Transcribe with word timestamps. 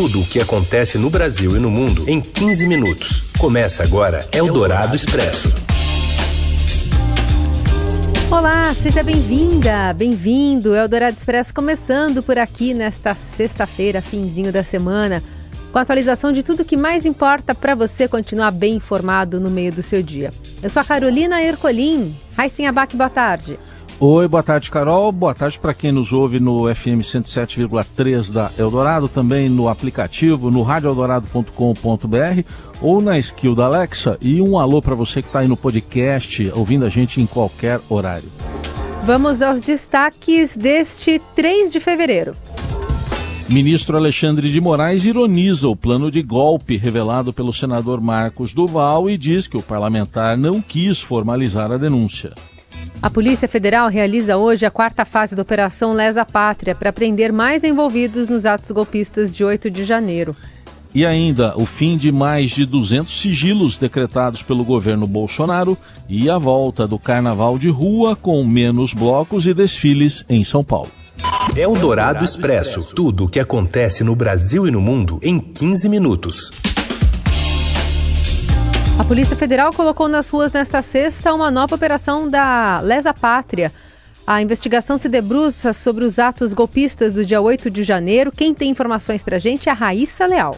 Tudo 0.00 0.20
o 0.20 0.24
que 0.24 0.40
acontece 0.40 0.96
no 0.96 1.10
Brasil 1.10 1.56
e 1.56 1.58
no 1.58 1.72
mundo 1.72 2.08
em 2.08 2.20
15 2.20 2.68
minutos. 2.68 3.32
Começa 3.36 3.82
agora 3.82 4.24
Eldorado 4.32 4.94
Expresso. 4.94 5.52
Olá, 8.30 8.72
seja 8.74 9.02
bem-vinda, 9.02 9.92
bem-vindo. 9.92 10.72
Eldorado 10.72 11.16
Expresso 11.16 11.52
começando 11.52 12.22
por 12.22 12.38
aqui 12.38 12.72
nesta 12.72 13.12
sexta-feira, 13.12 14.00
finzinho 14.00 14.52
da 14.52 14.62
semana, 14.62 15.20
com 15.72 15.80
a 15.80 15.82
atualização 15.82 16.30
de 16.30 16.44
tudo 16.44 16.64
que 16.64 16.76
mais 16.76 17.04
importa 17.04 17.52
para 17.52 17.74
você 17.74 18.06
continuar 18.06 18.52
bem 18.52 18.76
informado 18.76 19.40
no 19.40 19.50
meio 19.50 19.72
do 19.72 19.82
seu 19.82 20.00
dia. 20.00 20.30
Eu 20.62 20.70
sou 20.70 20.80
a 20.80 20.84
Carolina 20.84 21.42
Ercolim. 21.42 22.14
Raíssen 22.36 22.68
Abac, 22.68 22.96
boa 22.96 23.10
tarde. 23.10 23.58
Oi, 24.00 24.28
boa 24.28 24.44
tarde, 24.44 24.70
Carol. 24.70 25.10
Boa 25.10 25.34
tarde 25.34 25.58
para 25.58 25.74
quem 25.74 25.90
nos 25.90 26.12
ouve 26.12 26.38
no 26.38 26.72
FM 26.72 27.00
107,3 27.02 28.30
da 28.30 28.52
Eldorado, 28.56 29.08
também 29.08 29.48
no 29.48 29.68
aplicativo, 29.68 30.52
no 30.52 30.62
radioeldorado.com.br 30.62 32.42
ou 32.80 33.02
na 33.02 33.18
skill 33.18 33.56
da 33.56 33.64
Alexa. 33.64 34.16
E 34.20 34.40
um 34.40 34.56
alô 34.56 34.80
para 34.80 34.94
você 34.94 35.20
que 35.20 35.26
está 35.26 35.40
aí 35.40 35.48
no 35.48 35.56
podcast, 35.56 36.48
ouvindo 36.54 36.84
a 36.86 36.88
gente 36.88 37.20
em 37.20 37.26
qualquer 37.26 37.80
horário. 37.88 38.30
Vamos 39.02 39.42
aos 39.42 39.60
destaques 39.60 40.56
deste 40.56 41.20
3 41.34 41.72
de 41.72 41.80
fevereiro. 41.80 42.36
Ministro 43.48 43.96
Alexandre 43.96 44.52
de 44.52 44.60
Moraes 44.60 45.04
ironiza 45.06 45.66
o 45.66 45.74
plano 45.74 46.08
de 46.08 46.22
golpe 46.22 46.76
revelado 46.76 47.32
pelo 47.32 47.52
senador 47.52 48.00
Marcos 48.00 48.54
Duval 48.54 49.10
e 49.10 49.18
diz 49.18 49.48
que 49.48 49.56
o 49.56 49.62
parlamentar 49.62 50.36
não 50.36 50.62
quis 50.62 51.00
formalizar 51.00 51.72
a 51.72 51.76
denúncia. 51.76 52.32
A 53.00 53.08
Polícia 53.08 53.46
Federal 53.46 53.88
realiza 53.88 54.36
hoje 54.36 54.66
a 54.66 54.70
quarta 54.72 55.04
fase 55.04 55.36
da 55.36 55.42
Operação 55.42 55.92
Lesa 55.92 56.24
Pátria 56.24 56.74
para 56.74 56.92
prender 56.92 57.32
mais 57.32 57.62
envolvidos 57.62 58.26
nos 58.26 58.44
atos 58.44 58.72
golpistas 58.72 59.32
de 59.34 59.44
8 59.44 59.70
de 59.70 59.84
janeiro. 59.84 60.34
E 60.92 61.06
ainda 61.06 61.56
o 61.56 61.64
fim 61.64 61.96
de 61.96 62.10
mais 62.10 62.50
de 62.50 62.66
200 62.66 63.20
sigilos 63.20 63.76
decretados 63.76 64.42
pelo 64.42 64.64
governo 64.64 65.06
Bolsonaro 65.06 65.78
e 66.08 66.28
a 66.28 66.38
volta 66.38 66.88
do 66.88 66.98
carnaval 66.98 67.56
de 67.56 67.68
rua 67.68 68.16
com 68.16 68.44
menos 68.44 68.92
blocos 68.92 69.46
e 69.46 69.54
desfiles 69.54 70.24
em 70.28 70.42
São 70.42 70.64
Paulo. 70.64 70.90
É 71.56 71.68
o 71.68 71.74
Dourado 71.74 72.24
Expresso 72.24 72.94
tudo 72.94 73.24
o 73.24 73.28
que 73.28 73.38
acontece 73.38 74.02
no 74.02 74.16
Brasil 74.16 74.66
e 74.66 74.72
no 74.72 74.80
mundo 74.80 75.20
em 75.22 75.38
15 75.38 75.88
minutos. 75.88 76.50
A 78.98 79.04
Polícia 79.04 79.36
Federal 79.36 79.72
colocou 79.72 80.08
nas 80.08 80.28
ruas 80.28 80.52
nesta 80.52 80.82
sexta 80.82 81.32
uma 81.32 81.50
nova 81.50 81.76
operação 81.76 82.28
da 82.28 82.80
Lesa 82.80 83.14
Pátria. 83.14 83.72
A 84.26 84.42
investigação 84.42 84.98
se 84.98 85.08
debruça 85.08 85.72
sobre 85.72 86.04
os 86.04 86.18
atos 86.18 86.52
golpistas 86.52 87.14
do 87.14 87.24
dia 87.24 87.40
8 87.40 87.70
de 87.70 87.84
janeiro. 87.84 88.32
Quem 88.32 88.52
tem 88.52 88.70
informações 88.70 89.22
para 89.22 89.36
a 89.36 89.38
gente 89.38 89.68
é 89.68 89.72
a 89.72 89.74
Raíssa 89.74 90.26
Leal. 90.26 90.56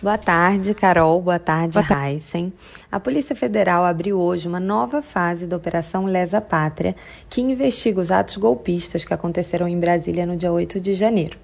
Boa 0.00 0.16
tarde, 0.16 0.74
Carol. 0.74 1.20
Boa 1.20 1.40
tarde, 1.40 1.76
Heisen. 1.80 2.52
A 2.90 3.00
Polícia 3.00 3.34
Federal 3.34 3.84
abriu 3.84 4.16
hoje 4.16 4.46
uma 4.46 4.60
nova 4.60 5.02
fase 5.02 5.44
da 5.44 5.56
Operação 5.56 6.04
Lesa 6.04 6.40
Pátria, 6.40 6.94
que 7.28 7.40
investiga 7.40 8.00
os 8.00 8.12
atos 8.12 8.36
golpistas 8.36 9.04
que 9.04 9.12
aconteceram 9.12 9.66
em 9.66 9.76
Brasília 9.76 10.24
no 10.24 10.36
dia 10.36 10.52
8 10.52 10.78
de 10.78 10.94
janeiro. 10.94 11.36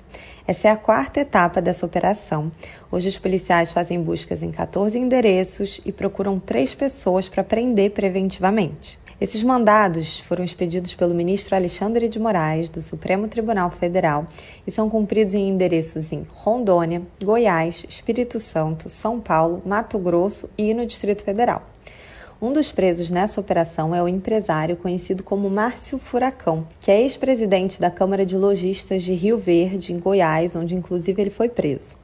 Essa 0.46 0.68
é 0.68 0.70
a 0.70 0.76
quarta 0.76 1.18
etapa 1.18 1.60
dessa 1.60 1.84
operação. 1.84 2.48
Hoje, 2.92 3.08
os 3.08 3.18
policiais 3.18 3.72
fazem 3.72 4.00
buscas 4.00 4.40
em 4.40 4.52
14 4.52 4.96
endereços 4.96 5.80
e 5.84 5.90
procuram 5.90 6.38
três 6.38 6.72
pessoas 6.72 7.28
para 7.28 7.42
prender 7.42 7.90
preventivamente. 7.90 9.00
Esses 9.20 9.44
mandados 9.44 10.18
foram 10.18 10.44
expedidos 10.44 10.92
pelo 10.94 11.14
ministro 11.14 11.54
Alexandre 11.54 12.08
de 12.08 12.18
Moraes, 12.18 12.68
do 12.68 12.82
Supremo 12.82 13.28
Tribunal 13.28 13.70
Federal, 13.70 14.26
e 14.66 14.70
são 14.72 14.90
cumpridos 14.90 15.34
em 15.34 15.48
endereços 15.48 16.12
em 16.12 16.26
Rondônia, 16.28 17.00
Goiás, 17.22 17.84
Espírito 17.88 18.40
Santo, 18.40 18.90
São 18.90 19.20
Paulo, 19.20 19.62
Mato 19.64 19.98
Grosso 20.00 20.50
e 20.58 20.74
no 20.74 20.84
Distrito 20.84 21.22
Federal. 21.22 21.62
Um 22.42 22.52
dos 22.52 22.72
presos 22.72 23.08
nessa 23.08 23.40
operação 23.40 23.94
é 23.94 24.02
o 24.02 24.08
empresário 24.08 24.76
conhecido 24.76 25.22
como 25.22 25.48
Márcio 25.48 25.96
Furacão, 25.96 26.66
que 26.80 26.90
é 26.90 27.00
ex-presidente 27.00 27.80
da 27.80 27.92
Câmara 27.92 28.26
de 28.26 28.36
Lojistas 28.36 29.04
de 29.04 29.14
Rio 29.14 29.38
Verde, 29.38 29.92
em 29.92 29.98
Goiás, 29.98 30.56
onde 30.56 30.74
inclusive 30.74 31.22
ele 31.22 31.30
foi 31.30 31.48
preso. 31.48 31.94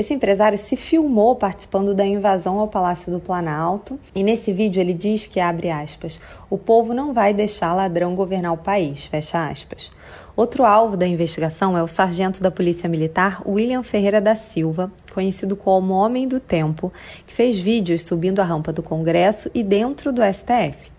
Esse 0.00 0.14
empresário 0.14 0.56
se 0.56 0.76
filmou 0.76 1.36
participando 1.36 1.92
da 1.92 2.06
invasão 2.06 2.58
ao 2.58 2.66
Palácio 2.66 3.12
do 3.12 3.20
Planalto 3.20 4.00
e 4.14 4.24
nesse 4.24 4.50
vídeo 4.50 4.80
ele 4.80 4.94
diz 4.94 5.26
que, 5.26 5.38
abre 5.38 5.68
aspas, 5.68 6.18
o 6.48 6.56
povo 6.56 6.94
não 6.94 7.12
vai 7.12 7.34
deixar 7.34 7.74
ladrão 7.74 8.14
governar 8.14 8.54
o 8.54 8.56
país, 8.56 9.04
fecha 9.04 9.46
aspas. 9.46 9.90
Outro 10.34 10.64
alvo 10.64 10.96
da 10.96 11.06
investigação 11.06 11.76
é 11.76 11.82
o 11.82 11.86
sargento 11.86 12.42
da 12.42 12.50
Polícia 12.50 12.88
Militar 12.88 13.42
William 13.46 13.82
Ferreira 13.82 14.22
da 14.22 14.34
Silva, 14.34 14.90
conhecido 15.12 15.54
como 15.54 15.92
Homem 15.92 16.26
do 16.26 16.40
Tempo, 16.40 16.90
que 17.26 17.34
fez 17.34 17.58
vídeos 17.58 18.02
subindo 18.02 18.40
a 18.40 18.44
rampa 18.44 18.72
do 18.72 18.82
Congresso 18.82 19.50
e 19.52 19.62
dentro 19.62 20.10
do 20.10 20.22
STF. 20.22 20.89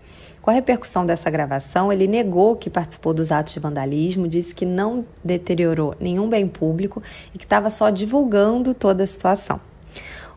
Com 0.42 0.50
a 0.50 0.54
repercussão 0.54 1.06
dessa 1.06 1.30
gravação, 1.30 1.92
ele 1.92 2.08
negou 2.08 2.56
que 2.56 2.68
participou 2.68 3.14
dos 3.14 3.30
atos 3.30 3.52
de 3.52 3.60
vandalismo, 3.60 4.26
disse 4.26 4.52
que 4.52 4.66
não 4.66 5.06
deteriorou 5.22 5.94
nenhum 6.00 6.28
bem 6.28 6.48
público 6.48 7.00
e 7.32 7.38
que 7.38 7.44
estava 7.44 7.70
só 7.70 7.90
divulgando 7.90 8.74
toda 8.74 9.04
a 9.04 9.06
situação. 9.06 9.60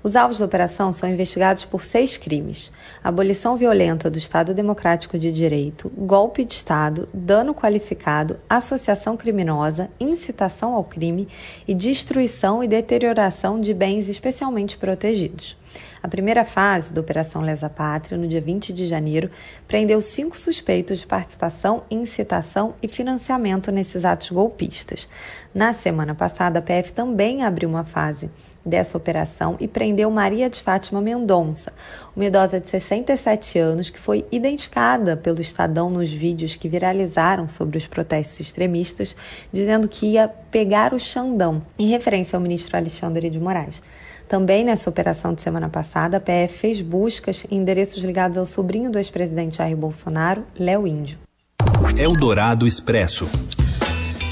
Os 0.04 0.16
alvos 0.16 0.38
da 0.38 0.46
operação 0.46 0.94
são 0.94 1.10
investigados 1.10 1.66
por 1.66 1.82
seis 1.82 2.16
crimes: 2.16 2.72
abolição 3.04 3.58
violenta 3.58 4.08
do 4.08 4.20
Estado 4.20 4.54
Democrático 4.54 5.18
de 5.18 5.32
Direito, 5.32 5.92
golpe 5.98 6.46
de 6.46 6.54
Estado, 6.54 7.10
dano 7.12 7.56
qualificado, 7.56 8.38
associação 8.48 9.18
criminosa, 9.18 9.90
incitação 10.00 10.76
ao 10.76 10.84
crime 10.84 11.28
e 11.68 11.74
destruição 11.74 12.64
e 12.64 12.68
deterioração 12.68 13.60
de 13.60 13.74
bens 13.74 14.08
especialmente 14.08 14.78
protegidos. 14.78 15.58
A 16.06 16.08
primeira 16.08 16.46
fase 16.46 16.94
da 16.94 17.02
Operação 17.02 17.42
Lesa 17.42 17.68
Pátria, 17.68 18.16
no 18.16 18.28
dia 18.28 18.40
20 18.40 18.72
de 18.72 18.86
janeiro, 18.86 19.32
prendeu 19.68 20.00
cinco 20.00 20.38
suspeitos 20.38 21.00
de 21.00 21.08
participação, 21.08 21.82
incitação 21.90 22.76
e 22.80 22.88
financiamento 22.88 23.72
nesses 23.72 24.06
atos 24.06 24.30
golpistas. 24.30 25.08
Na 25.52 25.74
semana 25.74 26.14
passada, 26.14 26.60
a 26.60 26.62
PF 26.62 26.94
também 26.94 27.44
abriu 27.44 27.68
uma 27.68 27.84
fase 27.84 28.30
dessa 28.64 28.96
operação 28.96 29.58
e 29.60 29.68
prendeu 29.68 30.12
Maria 30.12 30.48
de 30.48 30.62
Fátima 30.62 31.02
Mendonça, 31.02 31.74
uma 32.16 32.26
idosa 32.26 32.60
de 32.60 32.70
67 32.70 33.58
anos 33.58 33.90
que 33.90 34.00
foi 34.00 34.28
identificada 34.32 35.18
pelo 35.18 35.42
Estadão 35.42 35.90
nos 35.90 36.12
vídeos 36.12 36.56
que 36.56 36.70
viralizaram 36.70 37.50
sobre 37.50 37.80
os 37.80 37.88
protestos 37.88 38.42
extremistas, 38.42 39.16
dizendo 39.52 39.88
que 39.88 40.06
ia 40.06 40.28
pegar 40.28 40.94
o 40.94 41.00
Xandão, 41.00 41.64
em 41.80 41.88
referência 41.88 42.38
ao 42.38 42.42
ministro 42.44 42.78
Alexandre 42.78 43.28
de 43.28 43.40
Moraes. 43.40 43.82
Também 44.28 44.64
nessa 44.66 44.90
operação 44.90 45.34
de 45.34 45.42
semana 45.42 45.70
passada, 45.70 46.18
a 46.18 46.20
PF 46.20 46.58
fez 46.58 46.82
buscas 46.82 47.46
em 47.50 47.58
endereços 47.58 48.04
ligados 48.04 48.38
ao 48.38 48.46
sobrinho 48.46 48.92
do 48.92 48.98
ex-presidente 48.98 49.58
Jair 49.58 49.78
Bolsonaro, 49.78 50.44
Léo 50.60 50.88
Índio. 50.88 51.20
Eldorado 51.98 52.66
Expresso. 52.66 53.30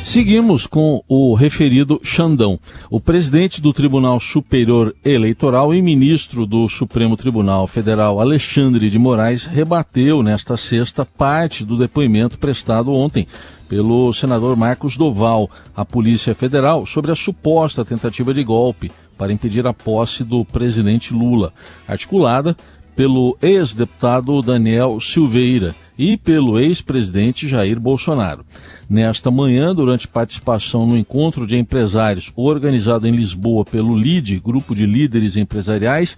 Seguimos 0.03 0.67
com 0.67 1.01
o 1.07 1.33
referido 1.33 1.99
Xandão. 2.03 2.59
O 2.89 2.99
presidente 2.99 3.61
do 3.61 3.71
Tribunal 3.71 4.19
Superior 4.19 4.93
Eleitoral 5.03 5.73
e 5.73 5.81
ministro 5.81 6.45
do 6.45 6.67
Supremo 6.67 7.15
Tribunal 7.15 7.67
Federal, 7.67 8.19
Alexandre 8.19 8.89
de 8.89 8.99
Moraes, 8.99 9.45
rebateu 9.45 10.21
nesta 10.21 10.57
sexta 10.57 11.05
parte 11.05 11.63
do 11.63 11.77
depoimento 11.77 12.37
prestado 12.37 12.93
ontem 12.93 13.27
pelo 13.69 14.11
senador 14.13 14.55
Marcos 14.57 14.97
Doval 14.97 15.49
à 15.75 15.85
Polícia 15.85 16.35
Federal 16.35 16.85
sobre 16.85 17.11
a 17.11 17.15
suposta 17.15 17.85
tentativa 17.85 18.33
de 18.33 18.43
golpe 18.43 18.91
para 19.17 19.33
impedir 19.33 19.65
a 19.65 19.73
posse 19.73 20.23
do 20.23 20.43
presidente 20.43 21.13
Lula, 21.13 21.53
articulada 21.87 22.55
pelo 22.95 23.37
ex-deputado 23.41 24.41
Daniel 24.41 24.99
Silveira 24.99 25.75
e 25.97 26.15
pelo 26.17 26.59
ex-presidente 26.59 27.47
Jair 27.47 27.79
Bolsonaro. 27.79 28.45
Nesta 28.89 29.31
manhã, 29.31 29.73
durante 29.73 30.07
participação 30.07 30.85
no 30.85 30.97
encontro 30.97 31.47
de 31.47 31.57
empresários 31.57 32.31
organizado 32.35 33.07
em 33.07 33.11
Lisboa 33.11 33.65
pelo 33.65 33.95
LIDE, 33.95 34.39
Grupo 34.39 34.75
de 34.75 34.85
Líderes 34.85 35.35
Empresariais, 35.35 36.17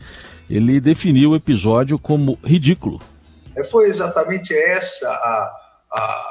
ele 0.49 0.79
definiu 0.79 1.31
o 1.31 1.35
episódio 1.35 1.97
como 1.97 2.37
ridículo. 2.43 3.01
É, 3.55 3.63
foi 3.63 3.87
exatamente 3.87 4.53
essa 4.53 5.09
a, 5.09 5.51
a 5.91 6.25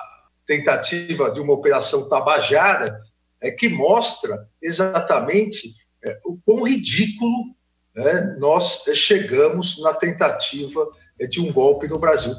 tentativa 0.46 1.30
de 1.30 1.40
uma 1.40 1.54
operação 1.54 2.08
tabajara 2.08 3.00
é, 3.40 3.50
que 3.50 3.68
mostra 3.68 4.46
exatamente 4.60 5.74
é, 6.04 6.18
o 6.24 6.38
quão 6.44 6.66
ridículo 6.66 7.54
é, 7.96 8.36
nós 8.38 8.82
chegamos 8.94 9.80
na 9.80 9.94
tentativa 9.94 10.88
de 11.30 11.40
um 11.40 11.52
golpe 11.52 11.88
no 11.88 11.98
Brasil. 11.98 12.36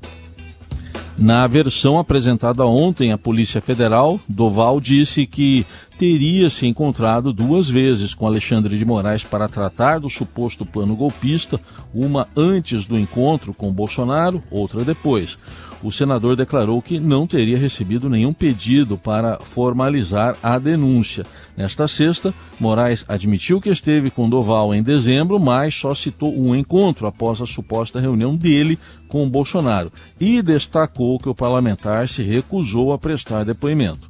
Na 1.17 1.47
versão 1.47 1.97
apresentada 1.97 2.65
ontem 2.65 3.13
à 3.13 3.17
Polícia 3.17 3.61
Federal, 3.61 4.19
Doval 4.27 4.81
disse 4.81 5.25
que 5.25 5.65
teria 5.97 6.49
se 6.49 6.67
encontrado 6.67 7.31
duas 7.31 7.69
vezes 7.69 8.13
com 8.13 8.27
Alexandre 8.27 8.77
de 8.77 8.85
Moraes 8.85 9.23
para 9.23 9.47
tratar 9.47 9.99
do 9.99 10.09
suposto 10.09 10.65
plano 10.65 10.95
golpista, 10.95 11.59
uma 11.93 12.27
antes 12.35 12.85
do 12.85 12.99
encontro 12.99 13.53
com 13.53 13.71
Bolsonaro, 13.71 14.43
outra 14.51 14.83
depois. 14.83 15.37
O 15.83 15.91
senador 15.91 16.35
declarou 16.35 16.81
que 16.81 16.99
não 16.99 17.27
teria 17.27 17.57
recebido 17.57 18.09
nenhum 18.09 18.33
pedido 18.33 18.97
para 18.97 19.39
formalizar 19.39 20.35
a 20.41 20.57
denúncia. 20.57 21.25
Nesta 21.55 21.87
sexta, 21.87 22.33
Moraes 22.59 23.05
admitiu 23.07 23.61
que 23.61 23.69
esteve 23.69 24.09
com 24.09 24.27
Doval 24.27 24.73
em 24.73 24.81
dezembro, 24.81 25.39
mas 25.39 25.75
só 25.75 25.93
citou 25.93 26.35
um 26.35 26.55
encontro 26.55 27.07
após 27.07 27.39
a 27.39 27.45
suposta 27.45 27.99
reunião 27.99 28.35
dele 28.35 28.79
com 29.07 29.29
Bolsonaro 29.29 29.91
e 30.19 30.41
destacou 30.41 31.19
que 31.19 31.29
o 31.29 31.35
parlamentar 31.35 32.09
se 32.09 32.23
recusou 32.23 32.91
a 32.91 32.97
prestar 32.97 33.43
depoimento 33.43 34.09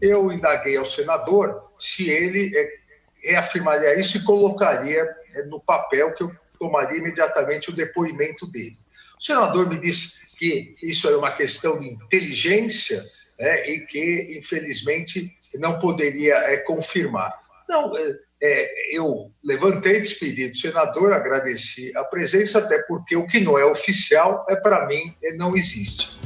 eu 0.00 0.30
indaguei 0.32 0.76
ao 0.76 0.84
senador 0.84 1.72
se 1.78 2.10
ele 2.10 2.56
é, 2.56 2.78
reafirmaria 3.22 3.98
isso 3.98 4.16
e 4.16 4.24
colocaria 4.24 5.08
é, 5.34 5.42
no 5.44 5.60
papel 5.60 6.14
que 6.14 6.22
eu 6.22 6.32
tomaria 6.58 6.98
imediatamente 6.98 7.70
o 7.70 7.74
depoimento 7.74 8.46
dele. 8.46 8.78
O 9.18 9.22
senador 9.22 9.68
me 9.68 9.78
disse 9.78 10.12
que 10.38 10.76
isso 10.82 11.08
era 11.08 11.18
uma 11.18 11.30
questão 11.30 11.80
de 11.80 11.88
inteligência 11.88 13.04
é, 13.38 13.70
e 13.70 13.80
que, 13.86 14.38
infelizmente, 14.38 15.32
não 15.54 15.78
poderia 15.78 16.36
é, 16.36 16.56
confirmar. 16.58 17.32
Não, 17.68 17.96
é, 17.96 18.16
é, 18.40 18.96
eu 18.96 19.32
levantei, 19.44 20.00
despedi 20.00 20.48
do 20.48 20.56
senador, 20.56 21.12
agradeci 21.12 21.96
a 21.96 22.04
presença, 22.04 22.58
até 22.58 22.78
porque 22.82 23.16
o 23.16 23.26
que 23.26 23.40
não 23.40 23.58
é 23.58 23.64
oficial, 23.64 24.46
é 24.48 24.56
para 24.56 24.86
mim, 24.86 25.14
não 25.36 25.56
existe. 25.56 26.16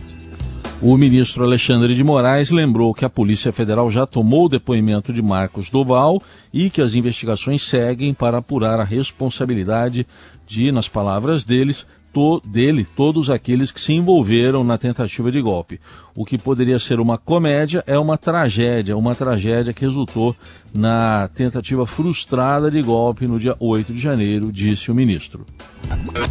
O 0.84 0.96
ministro 0.96 1.44
Alexandre 1.44 1.94
de 1.94 2.02
Moraes 2.02 2.50
lembrou 2.50 2.93
que 2.93 3.05
a 3.05 3.08
Polícia 3.08 3.52
Federal 3.52 3.88
já 3.88 4.05
tomou 4.05 4.46
o 4.46 4.49
depoimento 4.49 5.12
de 5.12 5.23
Marcos 5.23 5.70
Doval 5.70 6.20
e 6.52 6.69
que 6.69 6.82
as 6.82 6.94
investigações 6.94 7.62
seguem 7.62 8.12
para 8.12 8.38
apurar 8.38 8.81
a 8.81 8.84
responsabilidade 8.84 10.05
de, 10.44 10.73
nas 10.73 10.88
palavras 10.88 11.44
deles, 11.44 11.87
to, 12.12 12.43
dele, 12.44 12.84
todos 12.96 13.31
aqueles 13.31 13.70
que 13.70 13.81
se 13.81 13.93
envolveram 13.93 14.64
na 14.64 14.76
tentativa 14.76 15.31
de 15.31 15.40
golpe. 15.40 15.81
O 16.17 16.25
que 16.25 16.37
poderia 16.37 16.81
ser 16.81 16.99
uma 16.99 17.17
comédia 17.17 17.85
é 17.87 17.96
uma 17.96 18.19
tragédia, 18.19 18.96
uma 18.96 19.14
tragédia 19.14 19.73
que 19.73 19.85
resultou 19.85 20.35
na 20.75 21.31
tentativa 21.32 21.87
frustrada 21.87 22.69
de 22.69 22.82
golpe 22.82 23.28
no 23.28 23.38
dia 23.38 23.55
8 23.61 23.93
de 23.93 24.00
janeiro, 24.00 24.50
disse 24.50 24.90
o 24.90 24.94
ministro. 24.96 25.46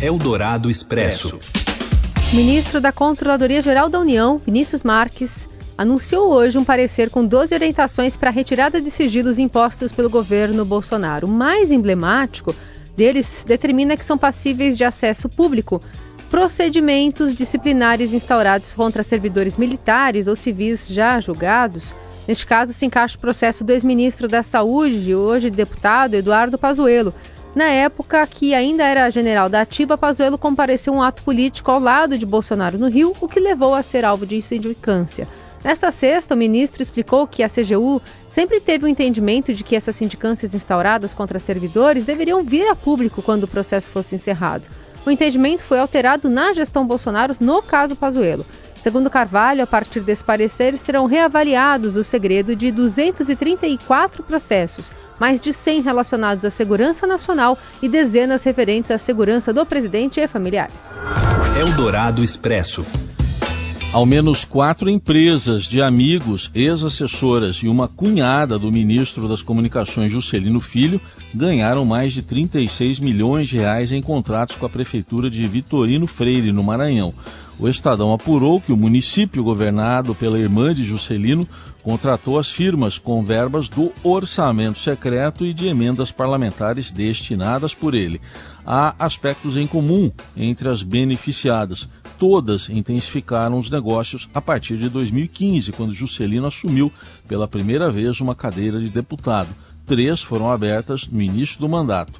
Eldorado 0.01 0.69
Expresso. 0.69 1.39
Ministro 2.33 2.79
da 2.79 2.93
Controladoria 2.93 3.61
Geral 3.61 3.89
da 3.89 3.99
União, 3.99 4.37
Vinícius 4.37 4.83
Marques, 4.83 5.49
anunciou 5.77 6.31
hoje 6.31 6.57
um 6.57 6.63
parecer 6.63 7.09
com 7.09 7.25
12 7.25 7.53
orientações 7.53 8.15
para 8.15 8.29
a 8.29 8.31
retirada 8.31 8.79
de 8.79 8.89
sigilos 8.89 9.37
impostos 9.37 9.91
pelo 9.91 10.09
governo 10.09 10.63
Bolsonaro. 10.63 11.27
O 11.27 11.29
mais 11.29 11.71
emblemático 11.71 12.55
deles 12.95 13.43
determina 13.45 13.97
que 13.97 14.05
são 14.05 14.17
passíveis 14.17 14.77
de 14.77 14.85
acesso 14.85 15.27
público 15.27 15.81
procedimentos 16.29 17.35
disciplinares 17.35 18.13
instaurados 18.13 18.69
contra 18.69 19.03
servidores 19.03 19.57
militares 19.57 20.25
ou 20.25 20.35
civis 20.35 20.87
já 20.87 21.19
julgados. 21.19 21.93
Neste 22.25 22.45
caso, 22.45 22.71
se 22.71 22.85
encaixa 22.85 23.17
o 23.17 23.21
processo 23.21 23.65
do 23.65 23.73
ex-ministro 23.73 24.29
da 24.29 24.41
Saúde, 24.41 25.13
hoje 25.13 25.49
deputado 25.49 26.13
Eduardo 26.13 26.57
Pazuello, 26.57 27.13
na 27.55 27.65
época 27.65 28.25
que 28.27 28.53
ainda 28.53 28.83
era 28.83 29.09
general 29.09 29.49
da 29.49 29.61
Ativa, 29.61 29.97
Pazuello 29.97 30.37
compareceu 30.37 30.93
um 30.93 31.01
ato 31.01 31.21
político 31.23 31.69
ao 31.69 31.79
lado 31.79 32.17
de 32.17 32.25
Bolsonaro 32.25 32.77
no 32.77 32.89
Rio, 32.89 33.13
o 33.19 33.27
que 33.27 33.39
levou 33.39 33.73
a 33.73 33.81
ser 33.81 34.05
alvo 34.05 34.25
de 34.25 34.41
sindicância. 34.41 35.27
Nesta 35.63 35.91
sexta, 35.91 36.33
o 36.33 36.37
ministro 36.37 36.81
explicou 36.81 37.27
que 37.27 37.43
a 37.43 37.49
CGU 37.49 38.01
sempre 38.29 38.59
teve 38.59 38.85
o 38.85 38.87
entendimento 38.87 39.53
de 39.53 39.63
que 39.63 39.75
essas 39.75 39.95
sindicâncias 39.95 40.55
instauradas 40.55 41.13
contra 41.13 41.37
servidores 41.37 42.05
deveriam 42.05 42.43
vir 42.43 42.67
a 42.67 42.75
público 42.75 43.21
quando 43.21 43.43
o 43.43 43.47
processo 43.47 43.89
fosse 43.89 44.15
encerrado. 44.15 44.63
O 45.05 45.11
entendimento 45.11 45.61
foi 45.61 45.79
alterado 45.79 46.29
na 46.29 46.53
gestão 46.53 46.85
Bolsonaro 46.85 47.35
no 47.39 47.61
caso 47.61 47.95
Pazuello. 47.95 48.45
Segundo 48.81 49.11
Carvalho, 49.11 49.63
a 49.63 49.67
partir 49.67 49.99
desse 49.99 50.23
parecer, 50.23 50.75
serão 50.75 51.05
reavaliados 51.05 51.95
o 51.95 52.03
segredo 52.03 52.55
de 52.55 52.71
234 52.71 54.23
processos, 54.23 54.91
mais 55.19 55.39
de 55.39 55.53
100 55.53 55.81
relacionados 55.81 56.43
à 56.43 56.49
segurança 56.49 57.05
nacional 57.05 57.55
e 57.79 57.87
dezenas 57.87 58.43
referentes 58.43 58.89
à 58.89 58.97
segurança 58.97 59.53
do 59.53 59.63
presidente 59.67 60.19
e 60.19 60.27
familiares. 60.27 60.73
Eldorado 61.59 62.23
Expresso. 62.23 62.83
Ao 63.93 64.05
menos 64.05 64.45
quatro 64.45 64.89
empresas 64.89 65.65
de 65.65 65.81
amigos, 65.81 66.49
ex-assessoras 66.55 67.57
e 67.57 67.67
uma 67.67 67.89
cunhada 67.89 68.57
do 68.57 68.71
ministro 68.71 69.27
das 69.27 69.41
Comunicações, 69.41 70.13
Juscelino 70.13 70.61
Filho, 70.61 70.99
ganharam 71.35 71.83
mais 71.83 72.13
de 72.13 72.21
36 72.21 72.99
milhões 73.01 73.49
de 73.49 73.57
reais 73.57 73.91
em 73.91 74.01
contratos 74.01 74.55
com 74.55 74.65
a 74.65 74.69
prefeitura 74.69 75.29
de 75.29 75.45
Vitorino 75.45 76.07
Freire, 76.07 76.53
no 76.53 76.63
Maranhão. 76.63 77.13
O 77.59 77.67
Estadão 77.67 78.11
apurou 78.11 78.59
que 78.59 78.71
o 78.71 78.77
município 78.77 79.43
governado 79.43 80.15
pela 80.15 80.39
irmã 80.39 80.73
de 80.73 80.83
Juscelino 80.83 81.47
contratou 81.83 82.39
as 82.39 82.49
firmas 82.49 82.97
com 82.97 83.23
verbas 83.23 83.67
do 83.67 83.91
orçamento 84.03 84.79
secreto 84.79 85.45
e 85.45 85.53
de 85.53 85.67
emendas 85.67 86.11
parlamentares 86.11 86.91
destinadas 86.91 87.73
por 87.73 87.93
ele. 87.93 88.21
Há 88.65 88.95
aspectos 88.99 89.57
em 89.57 89.67
comum 89.67 90.11
entre 90.35 90.69
as 90.69 90.83
beneficiadas. 90.83 91.89
Todas 92.19 92.69
intensificaram 92.69 93.57
os 93.57 93.69
negócios 93.69 94.29
a 94.33 94.41
partir 94.41 94.77
de 94.77 94.89
2015, 94.89 95.71
quando 95.71 95.93
Juscelino 95.93 96.47
assumiu 96.47 96.91
pela 97.27 97.47
primeira 97.47 97.89
vez 97.89 98.21
uma 98.21 98.35
cadeira 98.35 98.79
de 98.79 98.89
deputado. 98.89 99.49
Três 99.85 100.21
foram 100.21 100.51
abertas 100.51 101.07
no 101.07 101.21
início 101.21 101.59
do 101.59 101.67
mandato. 101.67 102.13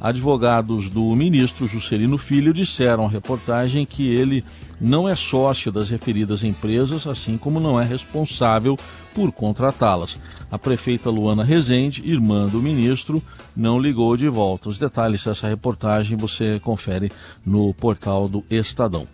Advogados 0.00 0.88
do 0.88 1.14
ministro 1.16 1.66
Juscelino 1.66 2.18
Filho 2.18 2.52
disseram 2.52 3.06
à 3.06 3.08
reportagem 3.08 3.86
que 3.86 4.08
ele 4.08 4.44
não 4.80 5.08
é 5.08 5.16
sócio 5.16 5.72
das 5.72 5.88
referidas 5.88 6.44
empresas, 6.44 7.06
assim 7.06 7.38
como 7.38 7.60
não 7.60 7.80
é 7.80 7.84
responsável 7.84 8.78
por 9.14 9.32
contratá-las. 9.32 10.18
A 10.50 10.58
prefeita 10.58 11.08
Luana 11.08 11.42
Rezende, 11.42 12.02
irmã 12.08 12.46
do 12.46 12.60
ministro, 12.60 13.22
não 13.56 13.78
ligou 13.80 14.16
de 14.16 14.28
volta. 14.28 14.68
Os 14.68 14.78
detalhes 14.78 15.24
dessa 15.24 15.48
reportagem 15.48 16.16
você 16.16 16.60
confere 16.60 17.10
no 17.44 17.72
portal 17.72 18.28
do 18.28 18.44
Estadão. 18.50 19.08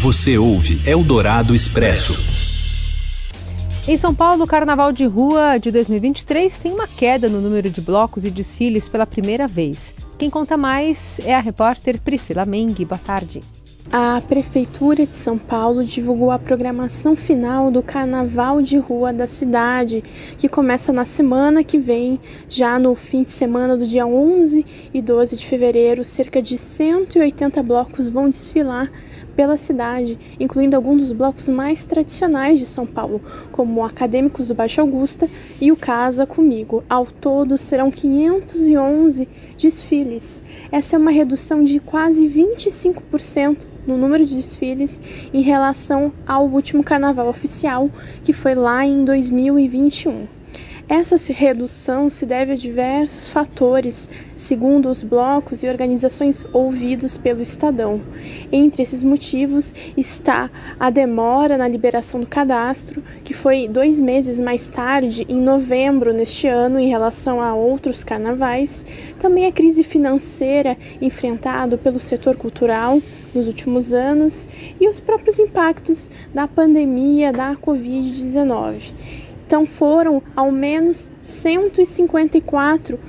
Você 0.00 0.36
ouve 0.36 0.80
Eldorado 0.84 1.54
Expresso. 1.54 2.29
Em 3.90 3.96
São 3.96 4.14
Paulo, 4.14 4.44
o 4.44 4.46
Carnaval 4.46 4.92
de 4.92 5.04
Rua 5.04 5.58
de 5.58 5.72
2023 5.72 6.58
tem 6.58 6.72
uma 6.72 6.86
queda 6.86 7.28
no 7.28 7.40
número 7.40 7.68
de 7.68 7.80
blocos 7.80 8.24
e 8.24 8.30
desfiles 8.30 8.88
pela 8.88 9.04
primeira 9.04 9.48
vez. 9.48 9.92
Quem 10.16 10.30
conta 10.30 10.56
mais 10.56 11.18
é 11.24 11.34
a 11.34 11.40
repórter 11.40 12.00
Priscila 12.00 12.44
Meng. 12.44 12.72
Boa 12.84 13.00
tarde. 13.04 13.40
A 13.92 14.20
Prefeitura 14.20 15.04
de 15.04 15.16
São 15.16 15.36
Paulo 15.36 15.82
divulgou 15.82 16.30
a 16.30 16.38
programação 16.38 17.16
final 17.16 17.72
do 17.72 17.82
Carnaval 17.82 18.62
de 18.62 18.78
Rua 18.78 19.12
da 19.12 19.26
cidade, 19.26 20.04
que 20.38 20.48
começa 20.48 20.92
na 20.92 21.04
semana 21.04 21.64
que 21.64 21.76
vem, 21.76 22.20
já 22.48 22.78
no 22.78 22.94
fim 22.94 23.24
de 23.24 23.32
semana 23.32 23.76
do 23.76 23.84
dia 23.84 24.06
11 24.06 24.64
e 24.94 25.02
12 25.02 25.36
de 25.36 25.44
fevereiro. 25.44 26.04
Cerca 26.04 26.40
de 26.40 26.56
180 26.56 27.60
blocos 27.64 28.08
vão 28.08 28.30
desfilar 28.30 28.88
pela 29.40 29.56
cidade, 29.56 30.18
incluindo 30.38 30.76
alguns 30.76 30.98
dos 30.98 31.12
blocos 31.12 31.48
mais 31.48 31.86
tradicionais 31.86 32.58
de 32.58 32.66
São 32.66 32.84
Paulo, 32.84 33.22
como 33.50 33.80
o 33.80 33.84
Acadêmicos 33.84 34.48
do 34.48 34.54
Baixo 34.54 34.82
Augusta 34.82 35.30
e 35.58 35.72
o 35.72 35.76
Casa 35.76 36.26
Comigo. 36.26 36.84
Ao 36.90 37.06
todo, 37.06 37.56
serão 37.56 37.90
511 37.90 39.26
desfiles. 39.56 40.44
Essa 40.70 40.94
é 40.94 40.98
uma 40.98 41.10
redução 41.10 41.64
de 41.64 41.80
quase 41.80 42.28
25% 42.28 43.66
no 43.86 43.96
número 43.96 44.26
de 44.26 44.36
desfiles 44.36 45.00
em 45.32 45.40
relação 45.40 46.12
ao 46.26 46.46
último 46.46 46.84
carnaval 46.84 47.26
oficial, 47.26 47.88
que 48.22 48.34
foi 48.34 48.54
lá 48.54 48.84
em 48.84 49.06
2021. 49.06 50.39
Essa 50.90 51.14
redução 51.32 52.10
se 52.10 52.26
deve 52.26 52.50
a 52.50 52.56
diversos 52.56 53.28
fatores, 53.28 54.08
segundo 54.34 54.90
os 54.90 55.04
blocos 55.04 55.62
e 55.62 55.68
organizações 55.68 56.44
ouvidos 56.52 57.16
pelo 57.16 57.40
Estadão. 57.40 58.00
Entre 58.50 58.82
esses 58.82 59.04
motivos 59.04 59.72
está 59.96 60.50
a 60.80 60.90
demora 60.90 61.56
na 61.56 61.68
liberação 61.68 62.18
do 62.18 62.26
cadastro, 62.26 63.04
que 63.22 63.32
foi 63.32 63.68
dois 63.68 64.00
meses 64.00 64.40
mais 64.40 64.68
tarde, 64.68 65.24
em 65.28 65.40
novembro 65.40 66.12
neste 66.12 66.48
ano, 66.48 66.80
em 66.80 66.88
relação 66.88 67.40
a 67.40 67.54
outros 67.54 68.02
carnavais, 68.02 68.84
também 69.20 69.46
a 69.46 69.52
crise 69.52 69.84
financeira 69.84 70.76
enfrentada 71.00 71.78
pelo 71.78 72.00
setor 72.00 72.34
cultural 72.34 73.00
nos 73.32 73.46
últimos 73.46 73.94
anos 73.94 74.48
e 74.80 74.88
os 74.88 74.98
próprios 74.98 75.38
impactos 75.38 76.10
da 76.34 76.48
pandemia 76.48 77.32
da 77.32 77.54
Covid-19. 77.54 79.29
Então 79.50 79.66
foram 79.66 80.22
ao 80.36 80.52
menos 80.52 81.10
154 81.20 83.00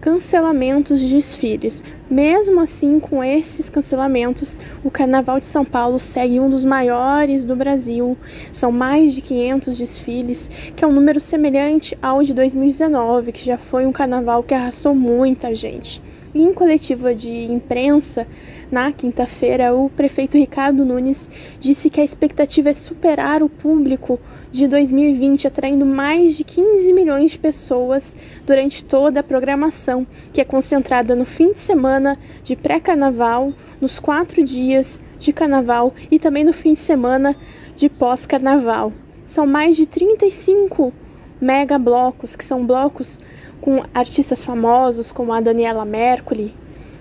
cancelamentos 0.00 1.00
de 1.00 1.08
desfiles. 1.08 1.82
Mesmo 2.08 2.60
assim, 2.60 3.00
com 3.00 3.22
esses 3.24 3.68
cancelamentos, 3.68 4.60
o 4.84 4.92
Carnaval 4.92 5.40
de 5.40 5.46
São 5.46 5.64
Paulo 5.64 5.98
segue 5.98 6.38
um 6.38 6.48
dos 6.48 6.64
maiores 6.64 7.44
do 7.44 7.56
Brasil. 7.56 8.16
São 8.52 8.70
mais 8.70 9.12
de 9.12 9.20
500 9.20 9.76
desfiles, 9.76 10.48
que 10.76 10.84
é 10.84 10.86
um 10.86 10.92
número 10.92 11.18
semelhante 11.18 11.98
ao 12.00 12.22
de 12.22 12.32
2019, 12.32 13.32
que 13.32 13.44
já 13.44 13.58
foi 13.58 13.84
um 13.84 13.90
carnaval 13.90 14.44
que 14.44 14.54
arrastou 14.54 14.94
muita 14.94 15.52
gente. 15.52 16.00
Em 16.32 16.54
coletiva 16.54 17.12
de 17.12 17.50
imprensa, 17.50 18.24
na 18.70 18.92
quinta-feira, 18.92 19.74
o 19.74 19.88
prefeito 19.88 20.36
Ricardo 20.36 20.84
Nunes 20.84 21.28
disse 21.58 21.88
que 21.88 22.00
a 22.00 22.04
expectativa 22.04 22.68
é 22.68 22.74
superar 22.74 23.42
o 23.42 23.48
público 23.48 24.20
de 24.50 24.66
2020, 24.66 25.46
atraindo 25.46 25.86
mais 25.86 26.36
de 26.36 26.44
15 26.44 26.92
milhões 26.92 27.30
de 27.30 27.38
pessoas 27.38 28.14
durante 28.46 28.84
toda 28.84 29.20
a 29.20 29.22
programação, 29.22 30.06
que 30.32 30.40
é 30.40 30.44
concentrada 30.44 31.16
no 31.16 31.24
fim 31.24 31.52
de 31.52 31.58
semana 31.58 32.18
de 32.44 32.54
pré-carnaval, 32.54 33.54
nos 33.80 33.98
quatro 33.98 34.44
dias 34.44 35.00
de 35.18 35.32
carnaval 35.32 35.94
e 36.10 36.18
também 36.18 36.44
no 36.44 36.52
fim 36.52 36.74
de 36.74 36.80
semana 36.80 37.34
de 37.74 37.88
pós-carnaval. 37.88 38.92
São 39.26 39.46
mais 39.46 39.76
de 39.76 39.86
35 39.86 40.92
mega 41.40 41.78
blocos, 41.78 42.36
que 42.36 42.44
são 42.44 42.66
blocos 42.66 43.18
com 43.60 43.82
artistas 43.94 44.44
famosos 44.44 45.10
como 45.10 45.32
a 45.32 45.40
Daniela 45.40 45.84
Mercury 45.84 46.54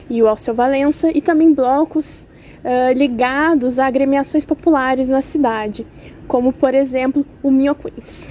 e 0.10 0.22
o 0.22 0.28
Alceu 0.28 0.54
Valença, 0.54 1.12
e 1.14 1.22
também 1.22 1.54
blocos 1.54 2.28
uh, 2.64 2.98
ligados 2.98 3.80
a 3.80 3.86
agremiações 3.86 4.46
populares 4.46 5.10
na 5.10 5.22
cidade, 5.22 5.86
como 6.28 6.52
por 6.52 6.74
exemplo 6.74 7.26
o 7.42 7.52
Mio 7.52 7.76
Queens. 7.76 8.26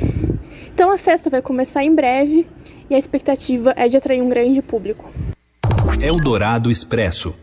Então 0.72 0.90
a 0.90 0.98
festa 0.98 1.30
vai 1.30 1.40
começar 1.40 1.84
em 1.84 1.94
breve 1.94 2.46
e 2.88 2.94
a 2.94 2.98
expectativa 2.98 3.72
é 3.76 3.88
de 3.88 3.96
atrair 3.96 4.22
um 4.22 4.28
grande 4.28 4.60
público. 4.62 5.10
Eldorado 6.00 6.70
Expresso. 6.70 7.34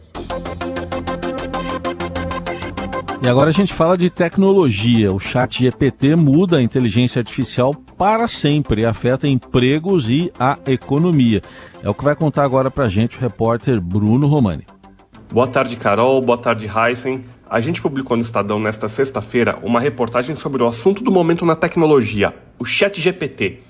E 3.24 3.30
agora 3.30 3.52
a 3.52 3.54
gente 3.54 3.74
fala 3.74 3.98
de 3.98 4.10
tecnologia. 4.10 5.14
O 5.14 5.18
chat 5.18 5.64
GPT 5.64 6.14
muda 6.18 6.58
a 6.58 6.62
inteligência 6.62 7.22
artificial 7.22 7.74
para 7.74 8.28
sempre 8.28 8.86
afeta 8.86 9.26
empregos 9.26 10.10
e 10.10 10.30
a 10.38 10.58
economia. 10.68 11.42
É 11.82 11.90
o 11.90 11.94
que 11.94 12.04
vai 12.04 12.18
contar 12.18 12.44
agora 12.44 12.70
para 12.70 12.84
a 12.84 12.90
gente 12.90 13.16
o 13.16 13.22
repórter 13.22 13.80
Bruno 13.80 14.28
Romani. 14.28 14.68
Boa 15.32 15.48
tarde, 15.48 15.78
Carol. 15.78 16.20
Boa 16.20 16.38
tarde, 16.38 16.68
Heisen. 16.68 17.24
A 17.50 17.62
gente 17.62 17.82
publicou 17.82 18.18
no 18.18 18.24
Estadão 18.24 18.60
nesta 18.60 18.90
sexta-feira 18.90 19.58
uma 19.64 19.80
reportagem 19.80 20.36
sobre 20.36 20.62
o 20.62 20.68
assunto 20.68 21.02
do 21.02 21.10
momento 21.10 21.46
na 21.46 21.56
tecnologia, 21.56 22.36
o 22.60 22.66
Chat 22.66 23.00
GPT. 23.00 23.62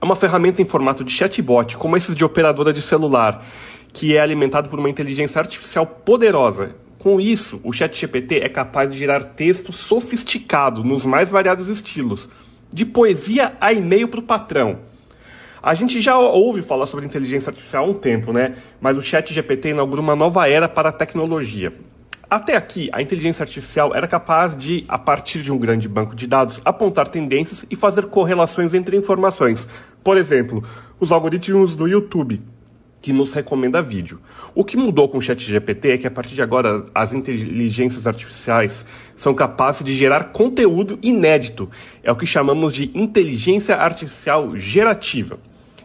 É 0.00 0.04
uma 0.04 0.14
ferramenta 0.14 0.62
em 0.62 0.64
formato 0.64 1.02
de 1.02 1.10
chatbot, 1.10 1.76
como 1.78 1.96
esses 1.96 2.14
de 2.14 2.24
operadora 2.24 2.72
de 2.72 2.80
celular, 2.80 3.44
que 3.92 4.16
é 4.16 4.20
alimentado 4.20 4.70
por 4.70 4.78
uma 4.78 4.88
inteligência 4.88 5.40
artificial 5.40 5.84
poderosa 5.84 6.83
com 7.04 7.20
isso, 7.20 7.60
o 7.62 7.70
ChatGPT 7.70 8.36
é 8.36 8.48
capaz 8.48 8.90
de 8.90 8.98
gerar 8.98 9.22
texto 9.26 9.74
sofisticado 9.74 10.82
nos 10.82 11.04
mais 11.04 11.30
variados 11.30 11.68
estilos, 11.68 12.30
de 12.72 12.86
poesia 12.86 13.52
a 13.60 13.74
e-mail 13.74 14.08
para 14.08 14.20
o 14.20 14.22
patrão. 14.22 14.78
A 15.62 15.74
gente 15.74 16.00
já 16.00 16.18
ouve 16.18 16.62
falar 16.62 16.86
sobre 16.86 17.04
inteligência 17.04 17.50
artificial 17.50 17.84
há 17.84 17.88
um 17.88 17.92
tempo, 17.92 18.32
né? 18.32 18.54
Mas 18.80 18.96
o 18.96 19.02
ChatGPT 19.02 19.68
inaugura 19.68 20.00
uma 20.00 20.16
nova 20.16 20.48
era 20.48 20.66
para 20.66 20.88
a 20.88 20.92
tecnologia. 20.92 21.74
Até 22.30 22.56
aqui, 22.56 22.88
a 22.90 23.02
inteligência 23.02 23.42
artificial 23.42 23.94
era 23.94 24.08
capaz 24.08 24.56
de, 24.56 24.86
a 24.88 24.98
partir 24.98 25.42
de 25.42 25.52
um 25.52 25.58
grande 25.58 25.86
banco 25.86 26.16
de 26.16 26.26
dados, 26.26 26.62
apontar 26.64 27.08
tendências 27.08 27.66
e 27.70 27.76
fazer 27.76 28.06
correlações 28.06 28.72
entre 28.72 28.96
informações. 28.96 29.68
Por 30.02 30.16
exemplo, 30.16 30.64
os 30.98 31.12
algoritmos 31.12 31.76
do 31.76 31.86
YouTube, 31.86 32.40
que 33.04 33.12
nos 33.12 33.34
recomenda 33.34 33.82
vídeo. 33.82 34.18
O 34.54 34.64
que 34.64 34.78
mudou 34.78 35.06
com 35.10 35.18
o 35.18 35.20
ChatGPT 35.20 35.90
é 35.90 35.98
que 35.98 36.06
a 36.06 36.10
partir 36.10 36.34
de 36.34 36.40
agora 36.40 36.86
as 36.94 37.12
inteligências 37.12 38.06
artificiais 38.06 38.86
são 39.14 39.34
capazes 39.34 39.84
de 39.84 39.92
gerar 39.92 40.32
conteúdo 40.32 40.98
inédito. 41.02 41.68
É 42.02 42.10
o 42.10 42.16
que 42.16 42.24
chamamos 42.24 42.72
de 42.72 42.90
inteligência 42.94 43.76
artificial 43.76 44.56
gerativa. 44.56 45.38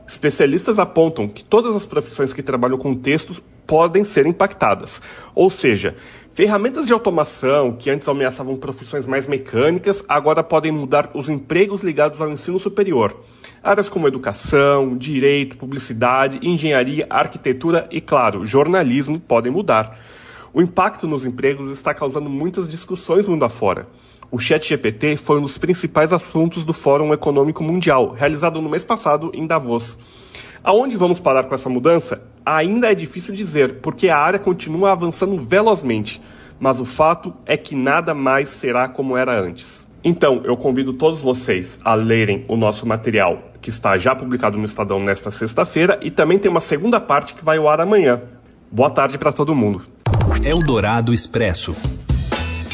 Especialistas 0.08 0.80
apontam 0.80 1.28
que 1.28 1.44
todas 1.44 1.76
as 1.76 1.86
profissões 1.86 2.32
que 2.32 2.42
trabalham 2.42 2.78
com 2.78 2.96
textos 2.96 3.44
podem 3.70 4.04
ser 4.04 4.26
impactadas. 4.26 5.00
Ou 5.36 5.48
seja, 5.48 5.96
ferramentas 6.32 6.88
de 6.88 6.92
automação 6.92 7.74
que 7.74 7.92
antes 7.92 8.10
ameaçavam 8.10 8.58
profissões 8.58 9.06
mais 9.06 9.28
mecânicas 9.28 10.04
agora 10.10 10.44
podem 10.44 10.72
mudar 10.72 11.12
os 11.14 11.30
empregos 11.30 11.84
ligados 11.84 12.20
ao 12.20 12.32
ensino 12.32 12.58
superior. 12.58 13.16
Áreas 13.62 13.88
como 13.88 14.08
educação, 14.08 14.98
direito, 14.98 15.56
publicidade, 15.56 16.40
engenharia, 16.42 17.06
arquitetura 17.12 17.88
e, 17.92 18.02
claro, 18.02 18.44
jornalismo 18.44 19.20
podem 19.20 19.52
mudar. 19.52 20.00
O 20.52 20.64
impacto 20.64 21.06
nos 21.06 21.24
empregos 21.24 21.70
está 21.70 21.94
causando 21.94 22.28
muitas 22.28 22.68
discussões 22.68 23.28
mundo 23.28 23.46
afora. 23.46 23.86
O 24.32 24.40
ChatGPT 24.40 25.16
foi 25.16 25.38
um 25.38 25.44
dos 25.44 25.60
principais 25.60 26.12
assuntos 26.12 26.66
do 26.66 26.74
Fórum 26.74 27.14
Econômico 27.14 27.64
Mundial, 27.64 28.14
realizado 28.14 28.60
no 28.64 28.70
mês 28.70 28.84
passado 28.84 29.30
em 29.32 29.46
Davos. 29.46 29.96
Aonde 30.64 30.98
vamos 30.98 31.20
parar 31.20 31.46
com 31.46 31.56
essa 31.56 31.70
mudança? 31.70 32.22
Ainda 32.46 32.92
é 32.92 32.96
difícil 32.96 33.34
dizer, 33.34 33.76
porque 33.76 34.10
a 34.10 34.18
área 34.18 34.40
continua 34.40 34.92
avançando 34.92 35.38
velozmente, 35.38 36.22
mas 36.60 36.80
o 36.80 36.86
fato 36.86 37.34
é 37.46 37.56
que 37.56 37.76
nada 37.76 38.14
mais 38.14 38.50
será 38.50 38.88
como 38.88 39.16
era 39.16 39.40
antes. 39.40 39.88
Então, 40.04 40.42
eu 40.44 40.56
convido 40.56 40.94
todos 40.94 41.22
vocês 41.22 41.80
a 41.84 41.94
lerem 41.94 42.46
o 42.48 42.56
nosso 42.56 42.86
material 42.86 43.50
que 43.62 43.70
está 43.70 43.98
já 43.98 44.16
publicado 44.16 44.58
no 44.58 44.66
Estadão 44.66 45.00
nesta 45.00 45.30
sexta-feira 45.30 46.00
e 46.02 46.10
também 46.10 46.40
tem 46.40 46.50
uma 46.50 46.62
segunda 46.62 47.00
parte 47.00 47.34
que 47.34 47.44
vai 47.44 47.58
ao 47.58 47.68
ar 47.68 47.82
amanhã. 47.82 48.22
Boa 48.72 48.90
tarde 48.90 49.18
para 49.18 49.34
todo 49.34 49.56
mundo. 49.56 49.82
Eldorado 50.44 51.14
Expresso. 51.14 51.76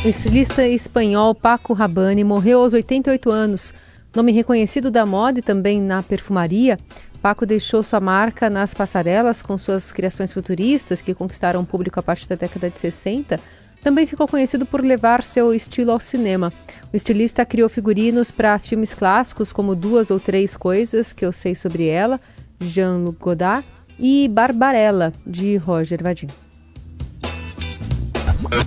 O 0.04 0.08
estilista 0.08 0.68
espanhol 0.68 1.34
Paco 1.34 1.74
Rabanne 1.74 2.24
morreu 2.24 2.62
aos 2.62 2.74
88 2.74 3.32
anos. 3.32 3.74
Nome 4.16 4.32
reconhecido 4.32 4.92
da 4.92 5.06
moda 5.06 5.40
e 5.40 5.42
também 5.42 5.82
na 5.82 6.04
perfumaria, 6.04 6.78
Paco 7.26 7.44
deixou 7.44 7.82
sua 7.82 8.00
marca 8.00 8.52
nas 8.52 8.72
passarelas 8.72 9.42
com 9.42 9.58
suas 9.58 9.92
criações 9.92 10.32
futuristas 10.32 11.02
que 11.02 11.12
conquistaram 11.12 11.62
o 11.62 11.66
público 11.66 12.00
a 12.00 12.04
partir 12.04 12.30
da 12.30 12.36
década 12.36 12.70
de 12.70 12.80
60 12.80 13.40
também 13.82 14.06
ficou 14.06 14.28
conhecido 14.28 14.64
por 14.64 14.86
levar 14.86 15.24
seu 15.24 15.52
estilo 15.52 15.90
ao 15.90 16.00
cinema. 16.00 16.54
O 16.94 16.96
estilista 16.96 17.44
criou 17.44 17.68
figurinos 17.68 18.30
para 18.30 18.60
filmes 18.60 18.94
clássicos 18.94 19.52
como 19.52 19.76
Duas 19.76 20.12
ou 20.12 20.20
Três 20.20 20.56
Coisas 20.56 21.14
que 21.14 21.26
eu 21.26 21.32
sei 21.32 21.56
sobre 21.56 21.88
ela, 21.88 22.22
Jean-Luc 22.62 23.18
Godard 23.20 23.66
e 23.98 24.28
Barbarella, 24.28 25.12
de 25.26 25.58
Roger 25.58 26.04
Vadim. 26.04 26.28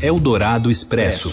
Eldorado 0.03 0.69
Expresso. 0.69 1.31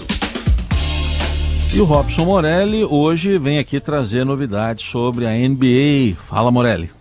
E 1.73 1.81
o 1.81 1.85
Robson 1.85 2.25
Morelli 2.25 2.85
hoje 2.85 3.39
vem 3.39 3.57
aqui 3.57 3.79
trazer 3.79 4.23
novidades 4.23 4.85
sobre 4.85 5.25
a 5.25 5.31
NBA. 5.31 6.15
Fala, 6.27 6.51
Morelli. 6.51 6.91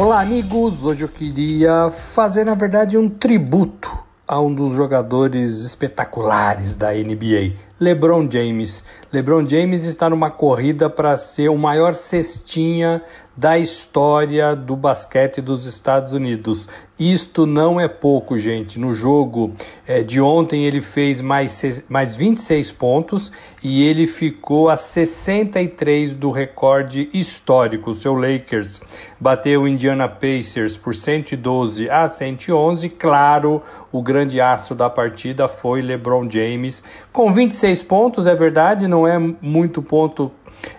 Olá, 0.00 0.20
amigos. 0.20 0.84
Hoje 0.84 1.02
eu 1.02 1.08
queria 1.08 1.90
fazer, 1.90 2.44
na 2.44 2.54
verdade, 2.54 2.96
um 2.96 3.08
tributo 3.08 3.98
a 4.28 4.40
um 4.40 4.54
dos 4.54 4.76
jogadores 4.76 5.64
espetaculares 5.64 6.76
da 6.76 6.92
NBA, 6.92 7.54
LeBron 7.80 8.28
James. 8.30 8.82
LeBron 9.12 9.48
James 9.48 9.84
está 9.84 10.10
numa 10.10 10.30
corrida 10.30 10.90
para 10.90 11.16
ser 11.16 11.48
o 11.48 11.56
maior 11.56 11.94
cestinha 11.94 13.02
da 13.38 13.56
história 13.56 14.56
do 14.56 14.74
basquete 14.74 15.40
dos 15.40 15.64
Estados 15.64 16.12
Unidos. 16.12 16.68
Isto 16.98 17.46
não 17.46 17.80
é 17.80 17.86
pouco, 17.86 18.36
gente. 18.36 18.80
No 18.80 18.92
jogo 18.92 19.52
é, 19.86 20.02
de 20.02 20.20
ontem 20.20 20.64
ele 20.64 20.80
fez 20.80 21.20
mais, 21.20 21.84
mais 21.88 22.16
26 22.16 22.72
pontos 22.72 23.30
e 23.62 23.86
ele 23.86 24.08
ficou 24.08 24.68
a 24.68 24.74
63 24.74 26.14
do 26.14 26.32
recorde 26.32 27.08
histórico. 27.14 27.94
Seu 27.94 28.14
Lakers 28.14 28.80
bateu 29.20 29.62
o 29.62 29.68
Indiana 29.68 30.08
Pacers 30.08 30.76
por 30.76 30.92
112 30.92 31.88
a 31.88 32.08
111. 32.08 32.88
Claro, 32.88 33.62
o 33.92 34.02
grande 34.02 34.40
astro 34.40 34.74
da 34.74 34.90
partida 34.90 35.46
foi 35.46 35.80
LeBron 35.80 36.28
James 36.28 36.82
com 37.12 37.32
26 37.32 37.67
pontos, 37.82 38.26
é 38.26 38.34
verdade, 38.34 38.88
não 38.88 39.06
é 39.06 39.18
muito 39.18 39.82
ponto 39.82 40.32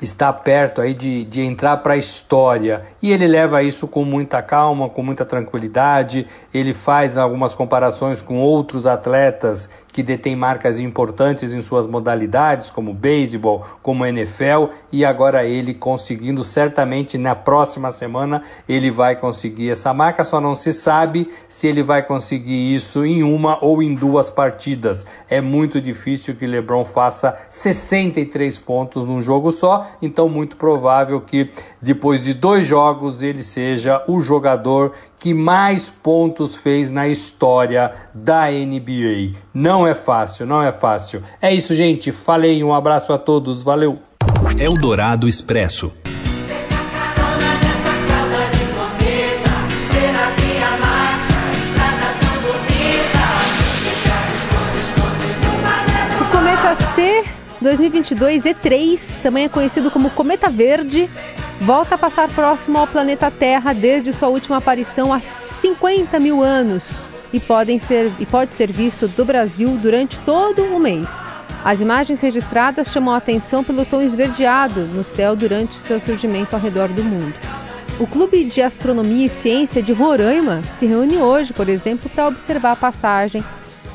está 0.02 0.32
perto 0.32 0.80
aí 0.80 0.94
de, 0.94 1.24
de 1.24 1.42
entrar 1.42 1.76
para 1.76 1.94
a 1.94 1.96
história. 1.96 2.86
E 3.00 3.12
ele 3.12 3.26
leva 3.26 3.62
isso 3.62 3.86
com 3.86 4.04
muita 4.04 4.42
calma, 4.42 4.88
com 4.88 5.02
muita 5.02 5.24
tranquilidade. 5.24 6.26
Ele 6.52 6.74
faz 6.74 7.16
algumas 7.16 7.54
comparações 7.54 8.20
com 8.20 8.38
outros 8.38 8.86
atletas 8.86 9.70
que 9.92 10.02
detêm 10.02 10.34
marcas 10.34 10.80
importantes 10.80 11.52
em 11.52 11.60
suas 11.60 11.86
modalidades, 11.86 12.70
como 12.70 12.94
beisebol, 12.94 13.64
como 13.82 14.06
NFL, 14.06 14.70
e 14.90 15.04
agora 15.04 15.44
ele 15.44 15.74
conseguindo, 15.74 16.42
certamente 16.42 17.18
na 17.18 17.34
próxima 17.34 17.92
semana, 17.92 18.42
ele 18.68 18.90
vai 18.90 19.14
conseguir 19.16 19.70
essa 19.70 19.92
marca, 19.92 20.24
só 20.24 20.40
não 20.40 20.54
se 20.54 20.72
sabe 20.72 21.30
se 21.46 21.66
ele 21.66 21.82
vai 21.82 22.02
conseguir 22.02 22.72
isso 22.74 23.04
em 23.04 23.22
uma 23.22 23.62
ou 23.62 23.82
em 23.82 23.94
duas 23.94 24.30
partidas. 24.30 25.06
É 25.28 25.40
muito 25.40 25.80
difícil 25.80 26.34
que 26.34 26.46
LeBron 26.46 26.84
faça 26.84 27.36
63 27.50 28.58
pontos 28.58 29.06
num 29.06 29.20
jogo 29.20 29.50
só, 29.50 29.86
então 30.00 30.28
muito 30.28 30.56
provável 30.56 31.20
que 31.20 31.50
depois 31.80 32.24
de 32.24 32.32
dois 32.32 32.66
jogos 32.66 33.22
ele 33.22 33.42
seja 33.42 34.02
o 34.08 34.20
jogador 34.20 34.92
que 35.22 35.32
mais 35.32 35.88
pontos 35.88 36.56
fez 36.56 36.90
na 36.90 37.06
história 37.06 37.92
da 38.12 38.50
NBA. 38.50 39.38
Não 39.54 39.86
é 39.86 39.94
fácil, 39.94 40.44
não 40.44 40.60
é 40.60 40.72
fácil. 40.72 41.22
É 41.40 41.54
isso, 41.54 41.76
gente. 41.76 42.10
Falei, 42.10 42.64
um 42.64 42.74
abraço 42.74 43.12
a 43.12 43.18
todos, 43.18 43.62
valeu. 43.62 44.00
Eldorado 44.58 45.28
Expresso. 45.28 45.92
O 56.20 56.32
cometa 56.32 56.74
C 56.96 57.24
2022 57.60 58.42
E3, 58.42 59.20
também 59.22 59.44
é 59.44 59.48
conhecido 59.48 59.88
como 59.88 60.10
Cometa 60.10 60.50
Verde, 60.50 61.08
volta 61.62 61.94
a 61.94 61.98
passar 61.98 62.28
próximo 62.28 62.76
ao 62.76 62.88
planeta 62.88 63.30
Terra 63.30 63.72
desde 63.72 64.12
sua 64.12 64.28
última 64.28 64.56
aparição 64.56 65.12
há 65.12 65.20
50 65.20 66.18
mil 66.18 66.42
anos 66.42 67.00
e, 67.32 67.38
podem 67.38 67.78
ser, 67.78 68.10
e 68.18 68.26
pode 68.26 68.52
ser 68.54 68.72
visto 68.72 69.06
do 69.06 69.24
Brasil 69.24 69.78
durante 69.80 70.18
todo 70.20 70.64
o 70.64 70.80
mês. 70.80 71.08
As 71.64 71.80
imagens 71.80 72.20
registradas 72.20 72.88
chamam 72.88 73.14
a 73.14 73.18
atenção 73.18 73.62
pelo 73.62 73.84
tom 73.84 74.00
esverdeado 74.00 74.80
no 74.86 75.04
céu 75.04 75.36
durante 75.36 75.76
seu 75.76 76.00
surgimento 76.00 76.56
ao 76.56 76.60
redor 76.60 76.88
do 76.88 77.04
mundo. 77.04 77.34
O 78.00 78.08
Clube 78.08 78.42
de 78.42 78.60
Astronomia 78.60 79.26
e 79.26 79.30
Ciência 79.30 79.80
de 79.80 79.92
Roraima 79.92 80.60
se 80.74 80.84
reúne 80.84 81.18
hoje, 81.18 81.52
por 81.52 81.68
exemplo, 81.68 82.10
para 82.10 82.26
observar 82.26 82.72
a 82.72 82.76
passagem 82.76 83.44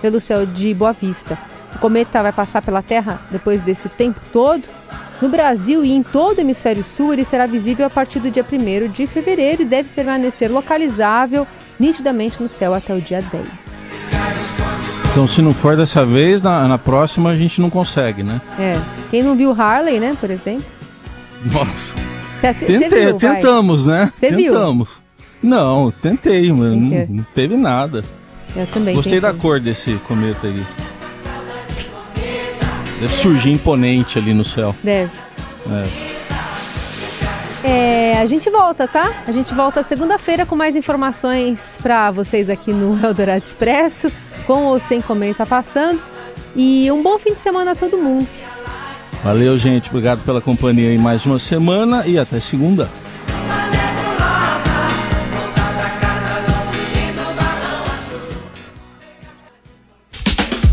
pelo 0.02 0.22
céu 0.22 0.46
de 0.46 0.74
Boa 0.74 0.94
Vista. 0.94 1.38
O 1.76 1.80
cometa 1.80 2.24
vai 2.24 2.32
passar 2.32 2.62
pela 2.62 2.82
Terra 2.82 3.20
depois 3.30 3.62
desse 3.62 3.90
tempo 3.90 4.22
todo 4.32 4.77
no 5.22 5.30
Brasil 5.30 5.84
e 5.84 5.92
em 5.92 6.04
todo 6.04 6.38
o 6.38 6.42
hemisfério 6.42 6.84
sul, 6.84 7.14
ele 7.14 7.24
será 7.24 7.46
visível 7.46 7.86
a 7.86 7.90
partir 7.90 8.20
do 8.20 8.30
dia 8.30 8.46
1 8.50 8.90
de 8.90 9.08
fevereiro 9.08 9.62
e 9.64 9.66
deve 9.66 9.90
permanecer 9.90 10.52
localizável 10.52 11.48
nitidamente 11.80 12.42
no 12.42 12.48
céu 12.48 12.74
até 12.74 12.94
o 12.94 13.02
dia 13.02 13.22
10. 13.22 13.46
Então, 15.12 15.28
se 15.28 15.42
não 15.42 15.54
for 15.54 15.76
dessa 15.76 16.06
vez, 16.06 16.42
na, 16.44 16.68
na 16.68 16.78
próxima 16.78 17.32
a 17.32 17.36
gente 17.36 17.60
não 17.60 17.70
consegue, 17.70 18.22
né? 18.22 18.40
É. 18.60 18.80
Quem 19.10 19.24
não 19.24 19.36
viu 19.36 19.52
Harley, 19.52 20.00
né, 20.00 20.16
por 20.20 20.30
exemplo? 20.30 20.66
Nossa. 21.52 21.96
Cê, 22.40 22.54
Tentei, 22.54 22.90
cê 22.90 23.06
viu, 23.06 23.18
tentamos, 23.18 23.86
vai. 23.86 23.96
né? 24.06 24.14
Você 24.16 24.30
viu? 24.30 24.54
Tentamos. 24.54 24.90
Não, 25.42 25.92
tentei, 25.92 26.52
mas 26.52 26.70
não, 26.70 27.08
não, 27.10 27.26
teve 27.34 27.58
nada. 27.58 28.04
Eu 28.56 28.68
também 28.68 28.96
Gostei 28.96 29.14
tentei. 29.14 29.32
da 29.32 29.38
cor 29.38 29.60
desse 29.60 29.94
cometa 30.08 30.46
aí. 30.48 30.64
Deve 33.00 33.14
surgir 33.14 33.52
imponente 33.52 34.18
ali 34.18 34.34
no 34.34 34.44
céu. 34.44 34.76
Deve. 34.84 35.12
É. 35.70 36.18
É, 37.64 38.18
a 38.18 38.26
gente 38.26 38.50
volta, 38.50 38.88
tá? 38.88 39.12
A 39.28 39.32
gente 39.32 39.54
volta 39.54 39.84
segunda-feira 39.84 40.46
com 40.46 40.56
mais 40.56 40.76
informações 40.76 41.78
para 41.82 42.12
vocês 42.12 42.50
aqui 42.50 42.72
no 42.72 42.98
Eldorado 43.04 43.44
Expresso, 43.44 44.12
com 44.46 44.64
ou 44.64 44.80
sem 44.80 45.02
comenta 45.02 45.46
passando. 45.46 46.00
E 46.56 46.90
um 46.92 47.04
bom 47.04 47.20
fim 47.20 47.34
de 47.34 47.40
semana 47.40 47.72
a 47.72 47.76
todo 47.76 47.98
mundo. 47.98 48.28
Valeu, 49.24 49.58
gente. 49.58 49.90
Obrigado 49.90 50.24
pela 50.24 50.40
companhia 50.40 50.94
em 50.94 50.98
mais 50.98 51.26
uma 51.26 51.40
semana 51.40 52.08
e 52.08 52.18
até 52.18 52.40
segunda. 52.40 52.90